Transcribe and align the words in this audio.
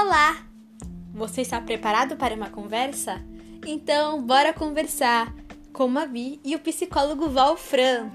Olá! 0.00 0.46
Você 1.12 1.40
está 1.40 1.60
preparado 1.60 2.16
para 2.16 2.32
uma 2.32 2.48
conversa? 2.48 3.20
Então, 3.66 4.22
bora 4.22 4.52
conversar 4.52 5.34
com 5.72 5.82
a 5.82 5.88
Mavi 5.88 6.40
e 6.44 6.54
o 6.54 6.60
psicólogo 6.60 7.28
Valfran. 7.28 8.08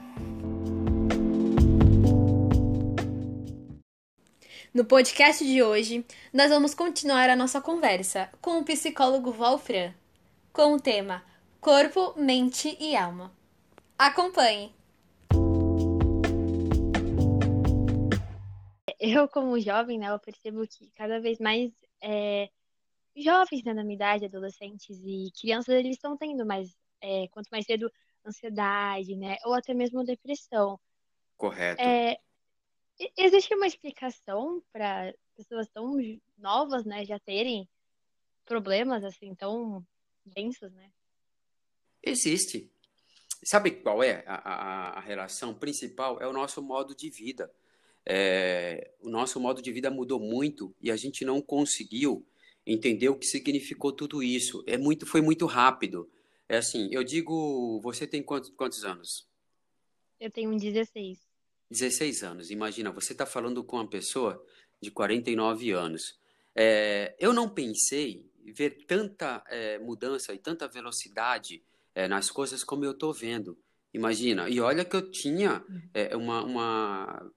No 4.73 4.85
podcast 4.85 5.43
de 5.43 5.61
hoje, 5.61 6.05
nós 6.31 6.49
vamos 6.49 6.73
continuar 6.73 7.29
a 7.29 7.35
nossa 7.35 7.59
conversa 7.59 8.29
com 8.41 8.59
o 8.59 8.63
psicólogo 8.63 9.33
Valfran, 9.33 9.93
com 10.53 10.75
o 10.75 10.79
tema 10.79 11.21
Corpo, 11.59 12.13
Mente 12.15 12.77
e 12.79 12.95
Alma. 12.95 13.29
Acompanhe! 13.99 14.73
Eu, 19.03 19.27
como 19.27 19.59
jovem, 19.59 19.99
né, 19.99 20.09
eu 20.09 20.17
percebo 20.17 20.65
que 20.65 20.89
cada 20.95 21.19
vez 21.19 21.37
mais 21.37 21.69
é, 22.01 22.49
jovens, 23.17 23.61
né, 23.65 23.73
na 23.73 23.83
minha 23.83 23.95
idade, 23.95 24.25
adolescentes 24.25 24.97
e 25.03 25.29
crianças, 25.39 25.75
eles 25.75 25.97
estão 25.97 26.15
tendo 26.15 26.45
mais, 26.45 26.73
é, 27.01 27.27
quanto 27.27 27.49
mais 27.49 27.65
cedo, 27.65 27.91
ansiedade, 28.25 29.17
né, 29.17 29.35
ou 29.43 29.53
até 29.53 29.73
mesmo 29.73 30.05
depressão. 30.05 30.79
Correto. 31.35 31.81
É, 31.81 32.17
existe 33.17 33.53
uma 33.53 33.67
explicação 33.67 34.63
para 34.71 35.13
pessoas 35.35 35.67
tão 35.67 35.97
novas, 36.37 36.85
né, 36.85 37.03
já 37.03 37.19
terem 37.19 37.67
problemas, 38.45 39.03
assim, 39.03 39.35
tão 39.35 39.85
densos, 40.25 40.71
né? 40.71 40.89
Existe. 42.01 42.71
Sabe 43.43 43.71
qual 43.71 44.01
é 44.01 44.23
a, 44.25 44.35
a, 44.35 44.89
a 44.97 44.99
relação 45.01 45.53
principal? 45.53 46.21
É 46.21 46.27
o 46.27 46.31
nosso 46.33 46.61
modo 46.61 46.95
de 46.95 47.09
vida 47.09 47.53
é, 48.05 48.91
o 49.01 49.09
nosso 49.09 49.39
modo 49.39 49.61
de 49.61 49.71
vida 49.71 49.89
mudou 49.89 50.19
muito 50.19 50.73
e 50.81 50.91
a 50.91 50.95
gente 50.95 51.23
não 51.23 51.41
conseguiu 51.41 52.25
entender 52.65 53.09
o 53.09 53.15
que 53.15 53.25
significou 53.25 53.91
tudo 53.91 54.21
isso. 54.21 54.63
É 54.67 54.77
muito, 54.77 55.05
foi 55.05 55.21
muito 55.21 55.45
rápido. 55.45 56.09
É 56.47 56.57
assim, 56.57 56.89
eu 56.91 57.03
digo, 57.03 57.79
você 57.81 58.05
tem 58.05 58.21
quantos, 58.21 58.49
quantos 58.51 58.83
anos? 58.83 59.27
Eu 60.19 60.29
tenho 60.29 60.57
16. 60.57 61.19
16 61.69 62.23
anos. 62.23 62.51
Imagina, 62.51 62.91
você 62.91 63.13
está 63.13 63.25
falando 63.25 63.63
com 63.63 63.77
uma 63.77 63.87
pessoa 63.87 64.43
de 64.81 64.91
49 64.91 65.71
anos. 65.71 66.17
É, 66.55 67.15
eu 67.19 67.33
não 67.33 67.49
pensei 67.49 68.25
ver 68.45 68.85
tanta 68.85 69.43
é, 69.49 69.79
mudança 69.79 70.33
e 70.33 70.37
tanta 70.37 70.67
velocidade 70.67 71.63
é, 71.95 72.07
nas 72.07 72.29
coisas 72.29 72.63
como 72.63 72.85
eu 72.85 72.91
estou 72.91 73.13
vendo. 73.13 73.57
Imagina. 73.93 74.49
E 74.49 74.59
olha 74.59 74.83
que 74.83 74.95
eu 74.95 75.09
tinha 75.09 75.63
uhum. 75.67 75.81
é, 75.93 76.15
uma, 76.15 76.43
uma 76.43 77.31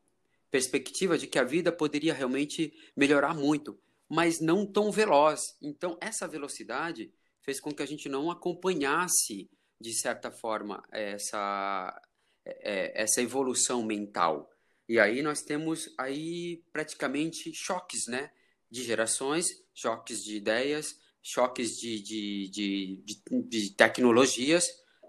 perspectiva 0.50 1.18
de 1.18 1.26
que 1.26 1.38
a 1.38 1.44
vida 1.44 1.72
poderia 1.72 2.14
realmente 2.14 2.72
melhorar 2.96 3.34
muito, 3.34 3.78
mas 4.08 4.40
não 4.40 4.66
tão 4.66 4.90
veloz. 4.90 5.56
Então, 5.60 5.98
essa 6.00 6.28
velocidade 6.28 7.12
fez 7.42 7.60
com 7.60 7.72
que 7.72 7.82
a 7.82 7.86
gente 7.86 8.08
não 8.08 8.30
acompanhasse, 8.30 9.50
de 9.80 9.92
certa 9.92 10.30
forma, 10.30 10.82
essa, 10.90 12.00
é, 12.44 13.02
essa 13.02 13.22
evolução 13.22 13.84
mental. 13.84 14.50
E 14.88 14.98
aí 14.98 15.22
nós 15.22 15.42
temos 15.42 15.92
aí 15.98 16.62
praticamente 16.72 17.52
choques, 17.52 18.06
né? 18.06 18.30
De 18.70 18.82
gerações, 18.82 19.46
choques 19.74 20.22
de 20.22 20.36
ideias, 20.36 20.98
choques 21.22 21.76
de, 21.76 22.00
de, 22.00 22.48
de, 22.50 23.02
de, 23.04 23.42
de 23.42 23.70
tecnologias, 23.70 24.64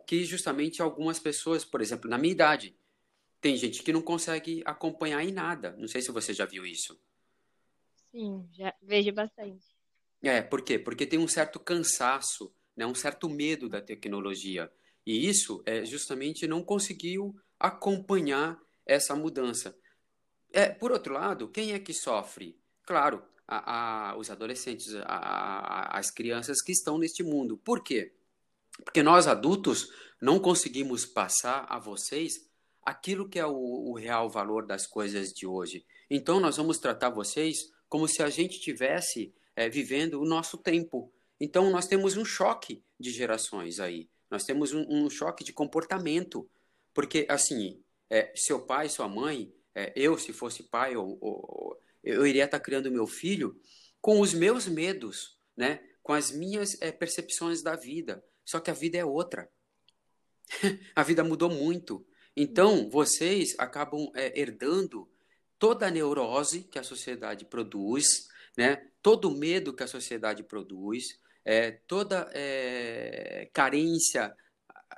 que 0.08 0.24
justamente 0.24 0.82
algumas 0.82 1.20
pessoas, 1.20 1.64
por 1.64 1.82
exemplo, 1.82 2.10
na 2.10 2.18
minha 2.18 2.34
idade, 2.34 2.76
tem 3.40 3.56
gente 3.56 3.84
que 3.84 3.94
não 3.94 4.02
consegue 4.02 4.62
acompanhar 4.66 5.24
em 5.24 5.32
nada. 5.32 5.76
Não 5.78 5.88
sei 5.88 6.02
se 6.02 6.12
você 6.12 6.34
já 6.34 6.46
viu 6.46 6.66
isso. 6.66 7.00
Sim, 8.12 8.48
já 8.52 8.74
vejo 8.82 9.12
bastante. 9.12 9.66
É, 10.22 10.42
por 10.42 10.62
quê? 10.64 10.80
Porque 10.80 11.06
tem 11.06 11.20
um 11.20 11.28
certo 11.28 11.60
cansaço, 11.60 12.54
né, 12.76 12.86
um 12.86 12.96
certo 12.96 13.30
medo 13.30 13.70
da 13.70 13.82
tecnologia. 13.82 14.72
E 15.06 15.28
isso 15.28 15.62
é 15.66 15.86
justamente 15.86 16.48
não 16.48 16.64
conseguiu 16.64 17.36
acompanhar 17.60 18.60
essa 18.86 19.16
mudança. 19.16 19.78
É, 20.52 20.70
por 20.70 20.92
outro 20.92 21.14
lado, 21.14 21.48
quem 21.50 21.74
é 21.74 21.80
que 21.80 21.94
sofre? 21.94 22.60
Claro, 22.84 23.24
a, 23.48 24.10
a, 24.10 24.18
os 24.18 24.30
adolescentes, 24.30 24.94
a, 25.04 25.98
as 25.98 26.10
crianças 26.12 26.62
que 26.62 26.72
estão 26.72 26.98
neste 26.98 27.24
mundo. 27.24 27.58
Por 27.58 27.84
quê? 27.84 28.14
Porque 28.84 29.04
nós 29.04 29.28
adultos 29.28 29.92
não 30.22 30.40
conseguimos 30.40 31.06
passar 31.06 31.66
a 31.70 31.80
vocês 31.80 32.48
aquilo 32.88 33.28
que 33.28 33.38
é 33.38 33.46
o, 33.46 33.52
o 33.52 33.94
real 33.96 34.30
valor 34.30 34.66
das 34.66 34.88
coisas 34.88 35.34
de 35.34 35.46
hoje. 35.46 35.86
Então, 36.10 36.40
nós 36.40 36.56
vamos 36.56 36.80
tratar 36.80 37.10
vocês 37.10 37.70
como 37.90 38.08
se 38.08 38.24
a 38.24 38.30
gente 38.30 38.62
tivesse 38.62 39.36
é, 39.58 39.68
vivendo 39.68 40.22
o 40.22 40.26
nosso 40.26 40.58
tempo. 40.58 41.14
Então, 41.38 41.70
nós 41.70 41.86
temos 41.86 42.16
um 42.16 42.24
choque 42.24 42.82
de 42.98 43.12
gerações 43.12 43.82
aí. 43.82 44.10
Nós 44.32 44.46
temos 44.46 44.72
um, 44.72 44.86
um 44.88 45.10
choque 45.10 45.44
de 45.44 45.52
comportamento. 45.52 46.50
Porque, 46.94 47.26
assim, 47.28 47.84
é, 48.10 48.32
seu 48.34 48.66
pai, 48.66 48.88
sua 48.88 49.10
mãe, 49.10 49.54
é, 49.76 49.92
eu, 49.94 50.18
se 50.18 50.32
fosse 50.32 50.64
pai, 50.64 50.96
ou, 50.96 51.18
ou, 51.20 51.78
eu 52.02 52.26
iria 52.26 52.46
estar 52.46 52.62
criando 52.62 52.90
meu 52.90 53.06
filho 53.06 53.60
com 54.00 54.22
os 54.22 54.34
meus 54.34 54.66
medos, 54.66 55.38
né? 55.58 55.82
com 56.02 56.14
as 56.14 56.32
minhas 56.32 56.82
é, 56.82 56.90
percepções 56.90 57.62
da 57.62 57.76
vida. 57.76 58.24
Só 58.46 58.62
que 58.62 58.72
a 58.72 58.74
vida 58.74 58.98
é 58.98 59.04
outra. 59.04 59.52
a 60.96 61.04
vida 61.04 61.22
mudou 61.22 61.50
muito. 61.50 62.08
Então, 62.40 62.88
vocês 62.88 63.56
acabam 63.58 64.12
é, 64.14 64.40
herdando 64.40 65.10
toda 65.58 65.88
a 65.88 65.90
neurose 65.90 66.66
que 66.66 66.78
a 66.78 66.84
sociedade 66.84 67.46
produz, 67.46 68.30
né? 68.56 68.90
todo 69.02 69.28
o 69.28 69.36
medo 69.36 69.74
que 69.74 69.82
a 69.82 69.88
sociedade 69.88 70.44
produz, 70.44 71.20
é, 71.44 71.72
toda 71.72 72.30
é, 72.36 73.50
carência 73.52 74.38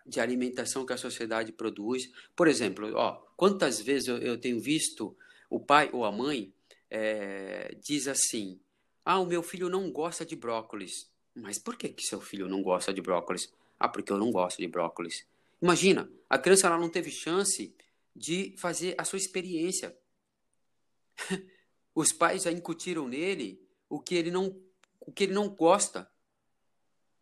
de 0.06 0.20
alimentação 0.20 0.86
que 0.86 0.92
a 0.92 0.98
sociedade 0.98 1.54
produz. 1.54 2.12
Por 2.36 2.50
exemplo, 2.50 2.92
ó, 2.94 3.14
quantas 3.38 3.80
vezes 3.80 4.10
eu, 4.10 4.18
eu 4.18 4.38
tenho 4.38 4.60
visto 4.60 5.16
o 5.50 5.62
pai 5.62 5.90
ou 5.94 6.04
a 6.04 6.12
mãe 6.12 6.54
é, 6.90 7.74
diz 7.82 8.10
assim: 8.10 8.60
Ah, 9.06 9.18
o 9.18 9.26
meu 9.26 9.42
filho 9.42 9.70
não 9.70 9.90
gosta 9.90 10.26
de 10.26 10.36
brócolis. 10.36 11.10
Mas 11.34 11.58
por 11.58 11.78
que, 11.78 11.88
que 11.88 12.04
seu 12.04 12.20
filho 12.20 12.50
não 12.50 12.62
gosta 12.62 12.94
de 12.94 13.02
brócolis? 13.02 13.50
Ah, 13.80 13.88
porque 13.88 14.12
eu 14.12 14.18
não 14.18 14.30
gosto 14.30 14.58
de 14.58 14.68
brócolis. 14.68 15.26
Imagina, 15.62 16.10
a 16.30 16.38
criança 16.38 16.68
ela 16.68 16.78
não 16.78 16.90
teve 16.90 17.12
chance 17.12 17.76
de 18.16 18.56
fazer 18.58 18.96
a 18.98 19.04
sua 19.04 19.18
experiência. 19.18 19.98
Os 21.94 22.14
pais 22.14 22.44
já 22.44 22.52
incutiram 22.52 23.08
nele 23.08 23.62
o 23.90 24.00
que 24.00 24.16
ele 24.16 24.32
não, 24.32 24.62
o 25.00 25.12
que 25.12 25.24
ele 25.24 25.34
não 25.34 25.50
gosta. 25.50 26.10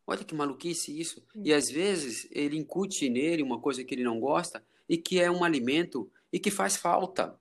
Olha 0.05 0.23
que 0.23 0.35
maluquice 0.35 0.97
isso. 0.97 1.25
E 1.35 1.53
às 1.53 1.69
vezes 1.69 2.27
ele 2.31 2.57
incute 2.57 3.09
nele 3.09 3.43
uma 3.43 3.59
coisa 3.59 3.83
que 3.83 3.95
ele 3.95 4.03
não 4.03 4.19
gosta 4.19 4.65
e 4.87 4.97
que 4.97 5.19
é 5.19 5.29
um 5.29 5.43
alimento 5.43 6.11
e 6.31 6.39
que 6.39 6.51
faz 6.51 6.77
falta. 6.77 7.39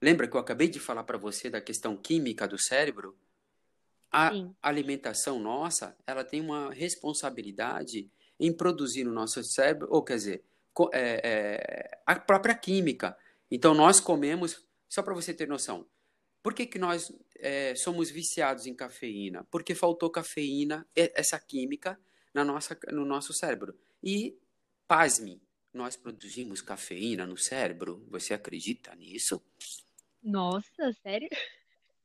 Lembra 0.00 0.28
que 0.28 0.36
eu 0.36 0.40
acabei 0.40 0.68
de 0.68 0.78
falar 0.78 1.04
para 1.04 1.18
você 1.18 1.50
da 1.50 1.60
questão 1.60 1.96
química 1.96 2.46
do 2.46 2.58
cérebro? 2.58 3.18
A 4.10 4.32
Sim. 4.32 4.54
alimentação 4.62 5.38
nossa, 5.38 5.96
ela 6.06 6.24
tem 6.24 6.40
uma 6.40 6.72
responsabilidade 6.72 8.10
em 8.38 8.52
produzir 8.52 9.04
no 9.04 9.12
nosso 9.12 9.42
cérebro, 9.42 9.88
ou 9.90 10.02
quer 10.02 10.16
dizer, 10.16 10.44
é, 10.92 11.20
é, 11.24 12.00
a 12.06 12.18
própria 12.18 12.54
química. 12.54 13.16
Então, 13.50 13.74
nós 13.74 14.00
comemos, 14.00 14.64
só 14.88 15.02
para 15.02 15.14
você 15.14 15.34
ter 15.34 15.48
noção, 15.48 15.86
por 16.42 16.54
que, 16.54 16.66
que 16.66 16.78
nós 16.78 17.12
é, 17.36 17.74
somos 17.74 18.10
viciados 18.10 18.66
em 18.66 18.74
cafeína? 18.74 19.44
Porque 19.50 19.74
faltou 19.74 20.10
cafeína, 20.10 20.86
essa 20.94 21.38
química, 21.38 21.98
na 22.32 22.44
nossa, 22.44 22.78
no 22.92 23.04
nosso 23.04 23.32
cérebro. 23.32 23.76
E, 24.02 24.38
pasme, 24.86 25.42
nós 25.72 25.96
produzimos 25.96 26.62
cafeína 26.62 27.26
no 27.26 27.36
cérebro? 27.36 28.06
Você 28.08 28.32
acredita 28.32 28.94
nisso? 28.94 29.42
Nossa, 30.22 30.92
sério? 31.02 31.28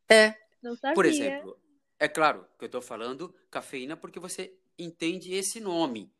É. 0.10 0.36
Não 0.62 0.76
sabia. 0.76 0.96
Por 0.96 1.06
exemplo, 1.06 1.60
é 2.00 2.08
claro 2.08 2.48
que 2.58 2.66
eu 2.66 2.68
estou 2.68 2.82
falando 2.82 3.34
cafeína 3.52 3.96
porque 3.96 4.20
você 4.20 4.58
entende 4.78 5.34
esse 5.34 5.60
nome. 5.60 6.12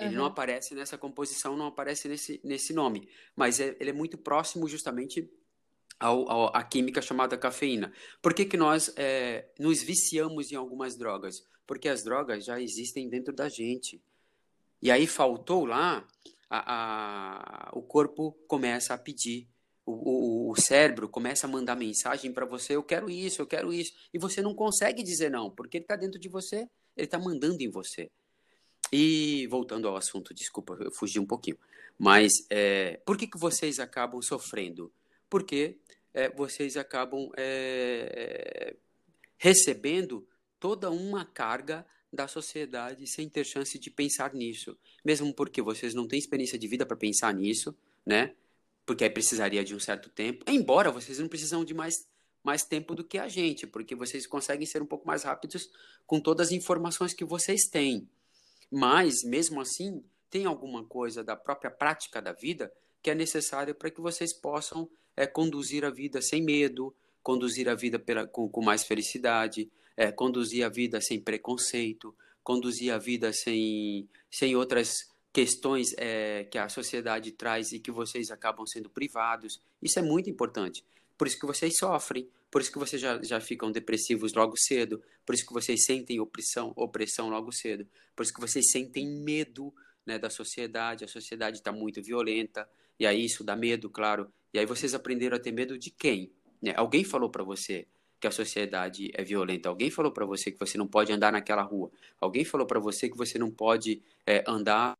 Ele 0.00 0.10
uhum. 0.10 0.22
não 0.22 0.24
aparece 0.24 0.74
nessa 0.74 0.96
composição, 0.96 1.56
não 1.56 1.66
aparece 1.66 2.08
nesse, 2.08 2.40
nesse 2.42 2.72
nome, 2.72 3.08
mas 3.36 3.60
é, 3.60 3.76
ele 3.78 3.90
é 3.90 3.92
muito 3.92 4.16
próximo 4.16 4.66
justamente 4.66 5.30
ao, 5.98 6.28
ao, 6.30 6.56
à 6.56 6.62
química 6.64 7.02
chamada 7.02 7.36
cafeína. 7.36 7.92
Por 8.22 8.32
que, 8.32 8.46
que 8.46 8.56
nós 8.56 8.92
é, 8.96 9.50
nos 9.58 9.82
viciamos 9.82 10.50
em 10.50 10.56
algumas 10.56 10.96
drogas? 10.96 11.46
Porque 11.66 11.88
as 11.88 12.02
drogas 12.02 12.44
já 12.44 12.60
existem 12.60 13.08
dentro 13.08 13.34
da 13.34 13.48
gente. 13.48 14.02
E 14.82 14.90
aí 14.90 15.06
faltou 15.06 15.66
lá, 15.66 16.08
a, 16.48 17.68
a, 17.68 17.70
o 17.74 17.82
corpo 17.82 18.32
começa 18.48 18.94
a 18.94 18.98
pedir. 18.98 19.46
O, 19.84 19.92
o, 19.92 20.50
o 20.52 20.56
cérebro 20.60 21.08
começa 21.08 21.46
a 21.46 21.50
mandar 21.50 21.76
mensagem 21.76 22.32
para 22.32 22.46
você: 22.46 22.74
eu 22.74 22.82
quero 22.82 23.10
isso, 23.10 23.42
eu 23.42 23.46
quero 23.46 23.72
isso. 23.72 23.92
E 24.14 24.18
você 24.18 24.40
não 24.40 24.54
consegue 24.54 25.02
dizer 25.02 25.30
não, 25.30 25.50
porque 25.50 25.76
ele 25.76 25.84
está 25.84 25.96
dentro 25.96 26.18
de 26.18 26.28
você, 26.28 26.68
ele 26.96 27.06
está 27.06 27.18
mandando 27.18 27.62
em 27.62 27.70
você. 27.70 28.10
E 28.92 29.46
voltando 29.46 29.86
ao 29.86 29.96
assunto, 29.96 30.34
desculpa, 30.34 30.76
eu 30.80 30.90
fugi 30.90 31.18
um 31.18 31.26
pouquinho. 31.26 31.58
Mas 31.98 32.46
é, 32.48 33.00
por 33.04 33.16
que, 33.16 33.26
que 33.26 33.38
vocês 33.38 33.78
acabam 33.78 34.20
sofrendo? 34.22 34.92
Porque 35.28 35.76
é, 36.14 36.28
vocês 36.30 36.76
acabam 36.76 37.30
é, 37.36 38.74
recebendo 39.36 40.26
toda 40.58 40.90
uma 40.90 41.24
carga 41.24 41.86
da 42.12 42.26
sociedade 42.26 43.06
sem 43.06 43.28
ter 43.28 43.44
chance 43.44 43.78
de 43.78 43.90
pensar 43.90 44.34
nisso. 44.34 44.76
Mesmo 45.04 45.32
porque 45.32 45.62
vocês 45.62 45.94
não 45.94 46.08
têm 46.08 46.18
experiência 46.18 46.58
de 46.58 46.66
vida 46.66 46.84
para 46.84 46.96
pensar 46.96 47.32
nisso, 47.32 47.76
né? 48.04 48.34
Porque 48.84 49.04
aí 49.04 49.10
precisaria 49.10 49.62
de 49.62 49.74
um 49.74 49.78
certo 49.78 50.08
tempo. 50.08 50.44
Embora 50.48 50.90
vocês 50.90 51.18
não 51.18 51.28
precisam 51.28 51.64
de 51.64 51.72
mais, 51.72 52.08
mais 52.42 52.64
tempo 52.64 52.94
do 52.94 53.04
que 53.04 53.18
a 53.18 53.28
gente, 53.28 53.66
porque 53.66 53.94
vocês 53.94 54.26
conseguem 54.26 54.66
ser 54.66 54.82
um 54.82 54.86
pouco 54.86 55.06
mais 55.06 55.22
rápidos 55.22 55.70
com 56.06 56.18
todas 56.18 56.48
as 56.48 56.52
informações 56.52 57.14
que 57.14 57.24
vocês 57.24 57.68
têm. 57.68 58.08
Mas, 58.70 59.24
mesmo 59.24 59.60
assim, 59.60 60.02
tem 60.30 60.46
alguma 60.46 60.84
coisa 60.84 61.24
da 61.24 61.36
própria 61.36 61.70
prática 61.70 62.22
da 62.22 62.32
vida 62.32 62.72
que 63.02 63.10
é 63.10 63.14
necessária 63.14 63.74
para 63.74 63.90
que 63.90 64.00
vocês 64.00 64.32
possam 64.32 64.88
é, 65.16 65.26
conduzir 65.26 65.84
a 65.84 65.90
vida 65.90 66.20
sem 66.20 66.42
medo, 66.42 66.94
conduzir 67.22 67.68
a 67.68 67.74
vida 67.74 67.98
pela, 67.98 68.26
com, 68.26 68.48
com 68.48 68.62
mais 68.62 68.84
felicidade, 68.84 69.70
é, 69.96 70.12
conduzir 70.12 70.64
a 70.64 70.68
vida 70.68 71.00
sem 71.00 71.20
preconceito, 71.20 72.14
conduzir 72.42 72.92
a 72.92 72.98
vida 72.98 73.32
sem, 73.32 74.08
sem 74.30 74.54
outras 74.54 75.10
questões 75.32 75.94
é, 75.96 76.44
que 76.44 76.58
a 76.58 76.68
sociedade 76.68 77.32
traz 77.32 77.72
e 77.72 77.78
que 77.78 77.90
vocês 77.90 78.30
acabam 78.30 78.66
sendo 78.66 78.90
privados. 78.90 79.60
Isso 79.82 79.98
é 79.98 80.02
muito 80.02 80.28
importante. 80.28 80.84
Por 81.20 81.26
isso 81.26 81.38
que 81.38 81.44
vocês 81.44 81.76
sofrem, 81.76 82.26
por 82.50 82.62
isso 82.62 82.72
que 82.72 82.78
vocês 82.78 83.02
já, 83.02 83.22
já 83.22 83.38
ficam 83.42 83.70
depressivos 83.70 84.32
logo 84.32 84.56
cedo, 84.56 85.02
por 85.26 85.34
isso 85.34 85.46
que 85.46 85.52
vocês 85.52 85.84
sentem 85.84 86.18
opressão, 86.18 86.72
opressão 86.74 87.28
logo 87.28 87.52
cedo, 87.52 87.86
por 88.16 88.22
isso 88.22 88.32
que 88.32 88.40
vocês 88.40 88.70
sentem 88.70 89.06
medo 89.06 89.70
né, 90.06 90.18
da 90.18 90.30
sociedade, 90.30 91.04
a 91.04 91.08
sociedade 91.08 91.58
está 91.58 91.70
muito 91.70 92.02
violenta, 92.02 92.66
e 92.98 93.06
aí 93.06 93.22
isso 93.22 93.44
dá 93.44 93.54
medo, 93.54 93.90
claro. 93.90 94.32
E 94.50 94.58
aí 94.58 94.64
vocês 94.64 94.94
aprenderam 94.94 95.36
a 95.36 95.38
ter 95.38 95.52
medo 95.52 95.78
de 95.78 95.90
quem? 95.90 96.32
Né? 96.62 96.72
Alguém 96.74 97.04
falou 97.04 97.28
para 97.28 97.44
você 97.44 97.86
que 98.18 98.26
a 98.26 98.30
sociedade 98.30 99.10
é 99.12 99.22
violenta, 99.22 99.68
alguém 99.68 99.90
falou 99.90 100.12
para 100.12 100.24
você 100.24 100.50
que 100.50 100.58
você 100.58 100.78
não 100.78 100.88
pode 100.88 101.12
andar 101.12 101.32
naquela 101.32 101.62
rua, 101.62 101.90
alguém 102.18 102.46
falou 102.46 102.66
para 102.66 102.80
você 102.80 103.10
que 103.10 103.16
você 103.18 103.38
não 103.38 103.50
pode 103.50 104.00
é, 104.26 104.42
andar 104.48 104.96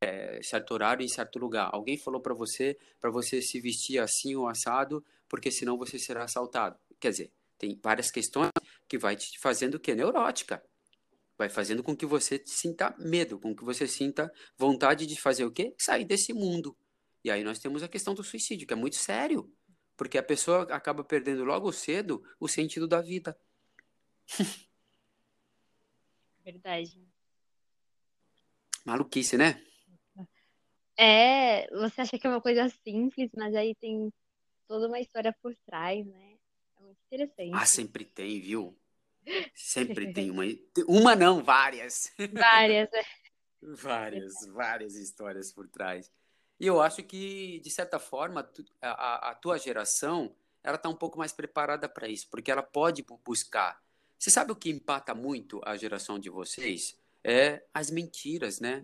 é, 0.00 0.40
certo 0.40 0.72
horário 0.72 1.04
em 1.04 1.08
certo 1.08 1.36
lugar, 1.36 1.68
alguém 1.72 1.98
falou 1.98 2.20
para 2.20 2.32
você 2.32 2.78
para 3.00 3.10
você 3.10 3.42
se 3.42 3.60
vestir 3.60 3.98
assim 3.98 4.36
ou 4.36 4.46
assado, 4.46 5.04
porque 5.28 5.50
senão 5.50 5.76
você 5.76 5.98
será 5.98 6.24
assaltado. 6.24 6.78
Quer 7.00 7.10
dizer, 7.10 7.32
tem 7.58 7.78
várias 7.82 8.10
questões 8.10 8.50
que 8.88 8.98
vai 8.98 9.16
te 9.16 9.38
fazendo 9.38 9.76
o 9.76 9.80
quê? 9.80 9.94
Neurótica. 9.94 10.62
Vai 11.36 11.48
fazendo 11.48 11.82
com 11.82 11.96
que 11.96 12.06
você 12.06 12.42
sinta 12.46 12.94
medo, 12.98 13.38
com 13.38 13.54
que 13.54 13.64
você 13.64 13.88
sinta 13.88 14.32
vontade 14.56 15.06
de 15.06 15.20
fazer 15.20 15.44
o 15.44 15.50
quê? 15.50 15.74
Sair 15.78 16.04
desse 16.04 16.32
mundo. 16.32 16.76
E 17.24 17.30
aí 17.30 17.42
nós 17.42 17.58
temos 17.58 17.82
a 17.82 17.88
questão 17.88 18.14
do 18.14 18.22
suicídio, 18.22 18.66
que 18.66 18.72
é 18.72 18.76
muito 18.76 18.96
sério. 18.96 19.52
Porque 19.96 20.18
a 20.18 20.22
pessoa 20.22 20.62
acaba 20.74 21.02
perdendo 21.02 21.44
logo 21.44 21.72
cedo 21.72 22.22
o 22.38 22.48
sentido 22.48 22.86
da 22.86 23.00
vida. 23.00 23.38
Verdade. 26.44 27.08
Maluquice, 28.84 29.36
né? 29.38 29.64
É, 30.96 31.66
você 31.70 32.02
acha 32.02 32.18
que 32.18 32.26
é 32.26 32.30
uma 32.30 32.40
coisa 32.40 32.68
simples, 32.84 33.30
mas 33.34 33.54
aí 33.54 33.74
tem 33.74 34.12
toda 34.66 34.88
uma 34.88 35.00
história 35.00 35.34
por 35.42 35.54
trás, 35.66 36.06
né? 36.06 36.36
É 36.78 36.82
muito 36.82 36.98
interessante. 37.06 37.50
Ah, 37.54 37.66
sempre 37.66 38.04
tem, 38.04 38.40
viu? 38.40 38.76
Sempre 39.54 40.12
tem 40.12 40.30
uma. 40.30 40.44
Uma 40.86 41.16
não, 41.16 41.42
várias. 41.42 42.12
Várias. 42.32 42.92
É. 42.92 43.04
várias, 43.62 44.34
várias 44.48 44.94
histórias 44.94 45.52
por 45.52 45.68
trás. 45.68 46.12
E 46.58 46.66
eu 46.66 46.80
acho 46.80 47.02
que, 47.02 47.60
de 47.60 47.70
certa 47.70 47.98
forma, 47.98 48.48
a, 48.80 49.30
a 49.30 49.34
tua 49.34 49.58
geração 49.58 50.34
ela 50.64 50.76
está 50.76 50.88
um 50.88 50.94
pouco 50.96 51.18
mais 51.18 51.30
preparada 51.30 51.86
para 51.88 52.08
isso, 52.08 52.26
porque 52.30 52.50
ela 52.50 52.62
pode 52.62 53.04
buscar. 53.22 53.82
Você 54.18 54.30
sabe 54.30 54.50
o 54.50 54.56
que 54.56 54.70
empata 54.70 55.14
muito 55.14 55.60
a 55.62 55.76
geração 55.76 56.18
de 56.18 56.30
vocês? 56.30 56.96
É 57.22 57.62
as 57.72 57.90
mentiras, 57.90 58.60
né? 58.60 58.82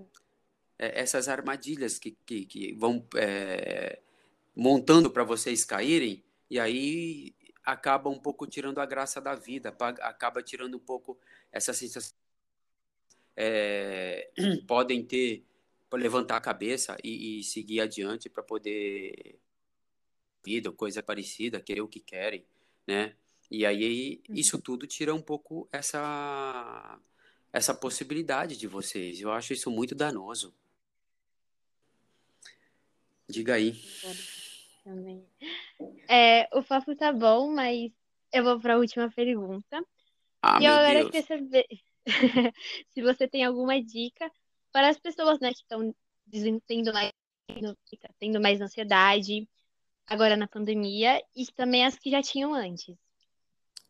É 0.79 1.01
essas 1.01 1.29
armadilhas 1.29 1.99
que, 1.99 2.11
que, 2.27 2.45
que 2.45 2.75
vão 2.75 3.07
é, 3.15 3.99
montando 4.61 5.11
para 5.11 5.25
vocês 5.25 5.65
caírem, 5.65 6.23
e 6.51 6.61
aí 6.61 7.35
acaba 7.65 8.11
um 8.11 8.19
pouco 8.19 8.47
tirando 8.47 8.79
a 8.79 8.85
graça 8.85 9.19
da 9.19 9.35
vida, 9.35 9.75
acaba 10.03 10.43
tirando 10.43 10.77
um 10.77 10.79
pouco 10.79 11.19
essa 11.51 11.73
sensação. 11.73 12.15
É, 13.35 14.31
podem 14.69 15.03
ter, 15.03 15.47
levantar 15.95 16.37
a 16.37 16.43
cabeça 16.43 16.99
e, 17.03 17.41
e 17.41 17.43
seguir 17.43 17.81
adiante 17.81 18.29
para 18.29 18.43
poder 18.43 19.39
vida, 20.45 20.71
coisa 20.71 21.03
parecida, 21.03 21.59
querer 21.59 21.81
o 21.81 21.89
que 21.89 22.01
querem, 22.01 22.45
né? 22.87 23.17
E 23.51 23.65
aí 23.65 24.21
uhum. 24.29 24.35
isso 24.35 24.61
tudo 24.61 24.87
tira 24.87 25.15
um 25.15 25.23
pouco 25.23 25.67
essa 25.73 27.01
essa 27.51 27.75
possibilidade 27.75 28.59
de 28.59 28.67
vocês. 28.67 29.23
Eu 29.23 29.33
acho 29.33 29.55
isso 29.55 29.71
muito 29.71 29.95
danoso. 29.95 30.55
Diga 33.27 33.55
aí. 33.55 33.75
Também. 34.85 35.27
É, 36.09 36.49
o 36.57 36.63
papo 36.63 36.95
tá 36.97 37.13
bom, 37.13 37.53
mas 37.53 37.93
eu 38.33 38.45
vou 38.45 38.61
para 38.61 38.75
a 38.75 38.79
última 38.79 39.11
pergunta. 39.11 39.85
Ah, 40.43 40.59
e 40.61 40.65
eu 40.65 40.73
agora 40.73 41.05
queria 41.05 41.23
saber 41.23 41.67
se 42.89 43.03
você 43.03 43.29
tem 43.29 43.45
alguma 43.45 43.83
dica 43.83 44.31
para 44.73 44.89
as 44.89 44.99
pessoas 44.99 45.39
né, 45.41 45.51
que 45.51 45.61
estão 45.61 45.95
tendo 46.67 46.93
mais, 46.93 47.13
tendo 48.19 48.41
mais 48.41 48.61
ansiedade 48.61 49.49
agora 50.07 50.37
na 50.37 50.49
pandemia 50.49 51.23
e 51.37 51.47
também 51.47 51.85
as 51.85 51.99
que 51.99 52.11
já 52.11 52.23
tinham 52.23 52.55
antes. 52.55 52.97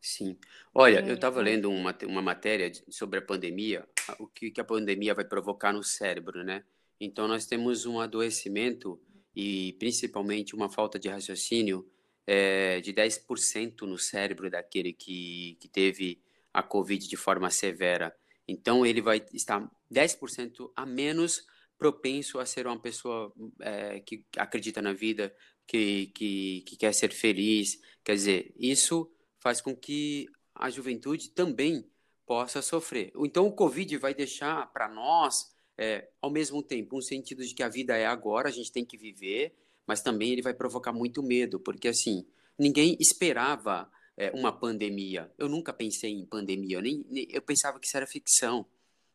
Sim. 0.01 0.37
Olha, 0.75 1.01
eu 1.07 1.15
estava 1.15 1.41
lendo 1.43 1.71
uma, 1.71 1.97
uma 2.05 2.23
matéria 2.23 2.73
sobre 2.89 3.19
a 3.19 3.23
pandemia, 3.23 3.87
o 4.19 4.27
que, 4.27 4.51
que 4.51 4.61
a 4.61 4.65
pandemia 4.65 5.15
vai 5.15 5.25
provocar 5.25 5.73
no 5.73 5.83
cérebro, 5.83 6.43
né? 6.43 6.65
Então, 6.99 7.29
nós 7.29 7.47
temos 7.47 7.87
um 7.87 8.01
adoecimento 8.01 9.01
e 9.41 9.73
principalmente 9.79 10.55
uma 10.55 10.69
falta 10.69 10.99
de 10.99 11.09
raciocínio 11.09 11.91
é, 12.27 12.79
de 12.83 12.93
10% 12.93 13.81
no 13.87 13.99
cérebro 13.99 14.51
daquele 14.51 14.93
que, 14.93 15.57
que 15.59 15.67
teve 15.67 16.23
a 16.53 16.63
Covid 16.63 17.09
de 17.09 17.17
forma 17.17 17.49
severa. 17.49 18.15
Então, 18.47 18.85
ele 18.85 19.01
vai 19.01 19.25
estar 19.33 19.67
10% 19.91 20.71
a 20.77 20.85
menos 20.85 21.47
propenso 21.79 22.39
a 22.39 22.45
ser 22.45 22.67
uma 22.67 22.79
pessoa 22.79 23.33
é, 23.61 24.01
que 24.01 24.27
acredita 24.37 24.83
na 24.83 24.93
vida, 24.93 25.35
que, 25.67 26.09
que, 26.09 26.63
que 26.67 26.77
quer 26.77 26.93
ser 26.93 27.11
feliz. 27.11 27.81
Quer 28.05 28.17
dizer, 28.17 28.55
isso 28.59 29.11
faz 29.39 29.63
com 29.63 29.75
que 29.75 30.27
a 30.55 30.69
juventude 30.69 31.31
também 31.31 31.91
possa 32.27 32.61
sofrer. 32.61 33.11
Então, 33.17 33.47
o 33.47 33.55
Covid 33.55 33.97
vai 33.97 34.13
deixar 34.13 34.71
para 34.71 34.87
nós 34.87 35.51
é, 35.81 36.07
ao 36.21 36.31
mesmo 36.31 36.63
tempo, 36.63 36.99
um 36.99 37.01
sentido 37.01 37.43
de 37.43 37.55
que 37.55 37.63
a 37.63 37.69
vida 37.69 37.97
é 37.97 38.05
agora, 38.05 38.51
a 38.51 38.53
gente 38.53 38.71
tem 38.71 38.85
que 38.85 38.99
viver, 38.99 39.55
mas 39.87 40.03
também 40.03 40.31
ele 40.31 40.43
vai 40.43 40.53
provocar 40.53 40.93
muito 40.93 41.23
medo, 41.23 41.59
porque 41.59 41.89
assim, 41.89 42.27
ninguém 42.59 42.99
esperava 43.01 43.91
é, 44.15 44.31
uma 44.33 44.53
pandemia. 44.53 45.33
Eu 45.39 45.49
nunca 45.49 45.73
pensei 45.73 46.13
em 46.13 46.27
pandemia, 46.27 46.77
eu, 46.77 46.83
nem, 46.83 47.03
nem, 47.09 47.27
eu 47.31 47.41
pensava 47.41 47.81
que 47.81 47.87
isso 47.87 47.97
era 47.97 48.07
ficção. 48.07 48.67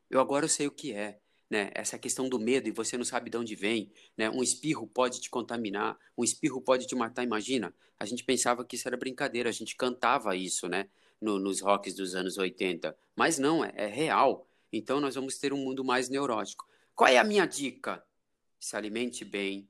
Eu 0.09 0.19
agora 0.19 0.45
eu 0.45 0.49
sei 0.49 0.65
o 0.65 0.71
que 0.71 0.91
é. 0.91 1.19
Né? 1.47 1.69
Essa 1.75 1.99
questão 1.99 2.27
do 2.27 2.39
medo 2.39 2.67
e 2.67 2.71
você 2.71 2.97
não 2.97 3.05
sabe 3.05 3.29
de 3.29 3.37
onde 3.37 3.55
vem, 3.55 3.91
né? 4.17 4.31
Um 4.31 4.41
espirro 4.41 4.87
pode 4.87 5.21
te 5.21 5.29
contaminar, 5.29 5.95
um 6.17 6.23
espirro 6.23 6.59
pode 6.59 6.87
te 6.87 6.95
matar, 6.95 7.23
imagina. 7.23 7.71
A 7.99 8.05
gente 8.05 8.23
pensava 8.23 8.65
que 8.65 8.75
isso 8.75 8.87
era 8.87 8.97
brincadeira, 8.97 9.49
a 9.49 9.53
gente 9.53 9.75
cantava 9.75 10.35
isso, 10.35 10.67
né? 10.67 10.89
No, 11.21 11.37
nos 11.37 11.61
rocks 11.61 11.93
dos 11.93 12.15
anos 12.15 12.39
80, 12.39 12.97
mas 13.15 13.37
não, 13.37 13.63
é, 13.63 13.71
é 13.75 13.85
real. 13.85 14.47
Então, 14.71 14.99
nós 14.99 15.15
vamos 15.15 15.37
ter 15.37 15.53
um 15.53 15.57
mundo 15.57 15.83
mais 15.83 16.09
neurótico. 16.09 16.67
Qual 16.93 17.09
é 17.09 17.17
a 17.17 17.23
minha 17.23 17.45
dica? 17.45 18.03
Se 18.59 18.75
alimente 18.75 19.25
bem, 19.25 19.67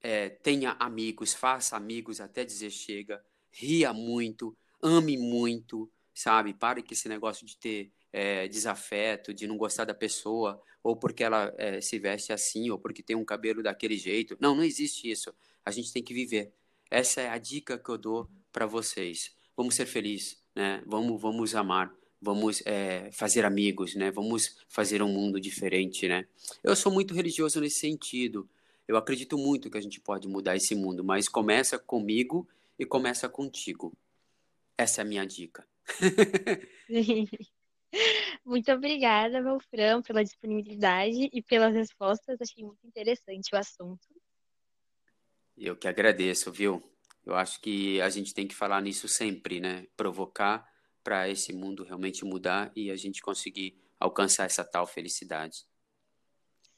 é, 0.00 0.28
tenha 0.28 0.72
amigos, 0.78 1.32
faça 1.32 1.76
amigos 1.76 2.20
até 2.20 2.44
dizer 2.44 2.70
chega, 2.70 3.24
ria 3.50 3.92
muito, 3.92 4.56
ame 4.82 5.16
muito, 5.16 5.90
sabe? 6.12 6.52
Pare 6.52 6.82
com 6.82 6.92
esse 6.92 7.08
negócio 7.08 7.46
de 7.46 7.56
ter 7.56 7.92
é, 8.12 8.46
desafeto, 8.46 9.32
de 9.32 9.46
não 9.46 9.56
gostar 9.56 9.84
da 9.84 9.94
pessoa, 9.94 10.60
ou 10.82 10.94
porque 10.94 11.24
ela 11.24 11.54
é, 11.56 11.80
se 11.80 11.98
veste 11.98 12.32
assim, 12.32 12.70
ou 12.70 12.78
porque 12.78 13.02
tem 13.02 13.16
um 13.16 13.24
cabelo 13.24 13.62
daquele 13.62 13.96
jeito. 13.96 14.36
Não, 14.38 14.54
não 14.54 14.62
existe 14.62 15.10
isso. 15.10 15.34
A 15.64 15.70
gente 15.70 15.92
tem 15.92 16.02
que 16.02 16.12
viver. 16.12 16.52
Essa 16.90 17.22
é 17.22 17.28
a 17.30 17.38
dica 17.38 17.78
que 17.78 17.88
eu 17.88 17.96
dou 17.96 18.30
para 18.52 18.66
vocês. 18.66 19.34
Vamos 19.56 19.74
ser 19.74 19.86
felizes, 19.86 20.44
né? 20.54 20.82
Vamos, 20.86 21.20
vamos 21.20 21.54
amar 21.54 21.94
vamos 22.24 22.62
é, 22.64 23.10
fazer 23.12 23.44
amigos, 23.44 23.94
né? 23.94 24.10
Vamos 24.10 24.56
fazer 24.66 25.02
um 25.02 25.08
mundo 25.08 25.38
diferente, 25.38 26.08
né? 26.08 26.26
Eu 26.62 26.74
sou 26.74 26.90
muito 26.90 27.12
religioso 27.12 27.60
nesse 27.60 27.80
sentido. 27.80 28.48
Eu 28.88 28.96
acredito 28.96 29.36
muito 29.36 29.70
que 29.70 29.76
a 29.76 29.80
gente 29.80 30.00
pode 30.00 30.26
mudar 30.26 30.56
esse 30.56 30.74
mundo, 30.74 31.04
mas 31.04 31.28
começa 31.28 31.78
comigo 31.78 32.48
e 32.78 32.86
começa 32.86 33.28
contigo. 33.28 33.92
Essa 34.76 35.02
é 35.02 35.04
a 35.04 35.06
minha 35.06 35.26
dica. 35.26 35.66
Muito 38.44 38.72
obrigada, 38.72 39.42
Wolfram, 39.42 40.02
pela 40.02 40.24
disponibilidade 40.24 41.30
e 41.32 41.42
pelas 41.42 41.72
respostas. 41.74 42.40
Achei 42.40 42.64
muito 42.64 42.84
interessante 42.84 43.54
o 43.54 43.56
assunto. 43.56 44.04
Eu 45.56 45.76
que 45.76 45.86
agradeço, 45.86 46.50
viu? 46.50 46.82
Eu 47.24 47.36
acho 47.36 47.60
que 47.60 48.00
a 48.00 48.10
gente 48.10 48.34
tem 48.34 48.48
que 48.48 48.54
falar 48.54 48.80
nisso 48.82 49.06
sempre, 49.06 49.60
né? 49.60 49.86
Provocar 49.96 50.68
para 51.04 51.28
esse 51.28 51.52
mundo 51.52 51.84
realmente 51.84 52.24
mudar 52.24 52.72
e 52.74 52.90
a 52.90 52.96
gente 52.96 53.20
conseguir 53.20 53.78
alcançar 54.00 54.46
essa 54.46 54.64
tal 54.64 54.86
felicidade. 54.86 55.66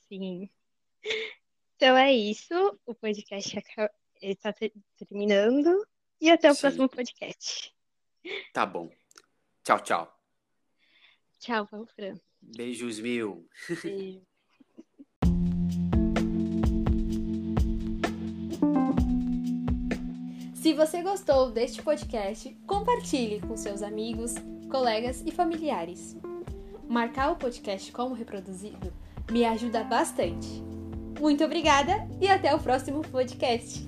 Sim. 0.09 0.51
Então 1.77 1.97
é 1.97 2.13
isso. 2.13 2.55
O 2.85 2.95
podcast 2.95 3.57
está 4.21 4.53
terminando. 4.97 5.87
E 6.21 6.31
até 6.31 6.51
o 6.51 6.55
Sim. 6.55 6.61
próximo 6.63 6.89
podcast. 6.89 7.75
Tá 8.53 8.67
bom. 8.67 8.91
Tchau, 9.63 9.81
tchau. 9.81 10.21
Tchau, 11.39 11.69
Valfran. 11.71 12.19
Beijos 12.41 12.99
mil. 12.99 13.49
Beijo. 13.83 14.27
Se 20.67 20.75
você 20.75 21.01
gostou 21.01 21.49
deste 21.53 21.81
podcast, 21.81 22.53
compartilhe 22.67 23.41
com 23.41 23.57
seus 23.57 23.83
amigos, 23.83 24.35
colegas 24.69 25.23
e 25.25 25.31
familiares. 25.31 26.17
Marcar 26.89 27.31
o 27.31 27.37
podcast 27.37 27.93
como 27.93 28.17
reproduzido 28.17 28.93
me 29.31 29.45
ajuda 29.45 29.85
bastante. 29.85 30.49
Muito 31.21 31.45
obrigada 31.45 32.09
e 32.21 32.27
até 32.27 32.53
o 32.53 32.59
próximo 32.59 33.03
podcast. 33.03 33.87